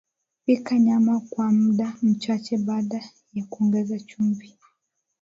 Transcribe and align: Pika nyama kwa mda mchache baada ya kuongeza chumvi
Pika 0.45 0.79
nyama 0.79 1.19
kwa 1.29 1.51
mda 1.51 1.93
mchache 2.01 2.57
baada 2.57 3.03
ya 3.33 3.45
kuongeza 3.45 3.99
chumvi 3.99 4.57